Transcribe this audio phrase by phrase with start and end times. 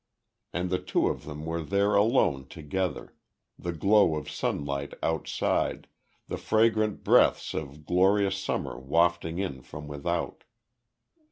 [0.51, 3.13] And the two of them were there alone together;
[3.59, 5.85] the glow of sunlight outside,
[6.27, 10.43] the fragrant breaths of glorious summer wafting in from without.